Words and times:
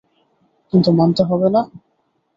কিন্তু 0.73 0.89
মানাতে 0.97 1.23
হবে 1.29 1.47
না? 1.55 1.61